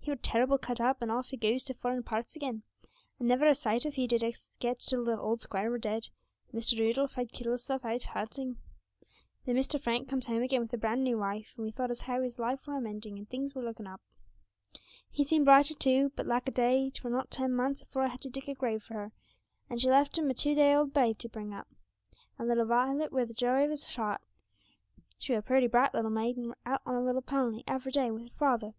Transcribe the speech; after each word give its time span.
He 0.00 0.10
were 0.12 0.16
terrible 0.16 0.56
cut 0.56 0.80
up, 0.80 1.02
and 1.02 1.10
off 1.10 1.30
he 1.30 1.36
goes 1.36 1.64
to 1.64 1.74
foreign 1.74 2.02
parts 2.04 2.36
again, 2.36 2.62
and 3.18 3.28
never 3.28 3.44
a 3.46 3.54
sight 3.56 3.84
of 3.84 3.94
he 3.94 4.06
did 4.06 4.22
us 4.22 4.50
get 4.60 4.78
till 4.78 5.04
the 5.04 5.18
old 5.18 5.40
squire 5.42 5.68
were 5.68 5.78
dead, 5.78 6.08
and 6.50 6.62
Mr. 6.62 6.78
Rudolph 6.78 7.14
had 7.14 7.32
killed 7.32 7.52
hisself 7.52 7.84
out 7.84 8.04
hunting. 8.04 8.56
Then 9.44 9.56
Mr. 9.56 9.80
Frank 9.82 10.08
comes 10.08 10.26
home 10.28 10.42
agen 10.44 10.62
with 10.62 10.72
a 10.72 10.78
bran 10.78 11.02
new 11.02 11.18
wife, 11.18 11.52
and 11.56 11.64
we 11.66 11.72
thought 11.72 11.90
as 11.90 12.02
how 12.02 12.22
his 12.22 12.38
life 12.38 12.66
were 12.66 12.76
a 12.76 12.80
mending, 12.80 13.18
and 13.18 13.28
things 13.28 13.54
were 13.54 13.64
looking 13.64 13.88
up. 13.88 14.00
He 15.10 15.24
seemed 15.24 15.44
brighter, 15.44 15.74
too; 15.74 16.12
but 16.14 16.24
lack 16.24 16.48
a 16.48 16.52
day, 16.52 16.88
'twere 16.90 17.12
not 17.12 17.30
ten 17.30 17.52
months 17.52 17.82
afore 17.82 18.02
I 18.02 18.08
had 18.08 18.20
to 18.22 18.30
dig 18.30 18.48
a 18.48 18.54
grave 18.54 18.84
for 18.84 18.94
her, 18.94 19.12
and 19.68 19.80
she 19.80 19.90
left 19.90 20.16
him 20.16 20.30
a 20.30 20.34
two 20.34 20.54
day 20.54 20.72
old 20.74 20.94
babe 20.94 21.18
to 21.18 21.28
bring 21.28 21.52
up 21.52 21.68
and 22.38 22.48
little 22.48 22.64
Miss 22.64 22.68
Violet 22.70 23.12
were 23.12 23.26
the 23.26 23.34
joy 23.34 23.64
of 23.64 23.70
his 23.70 23.90
heart 23.96 24.22
she 25.18 25.32
were 25.32 25.38
a 25.40 25.42
purty, 25.42 25.66
bright 25.66 25.92
little 25.92 26.12
maid, 26.12 26.36
and 26.36 26.46
were 26.46 26.58
out 26.64 26.80
on 26.86 26.94
her 26.94 27.02
little 27.02 27.22
pony 27.22 27.64
every 27.66 27.90
day 27.90 28.10
wi' 28.12 28.22
her 28.22 28.28
father. 28.38 28.72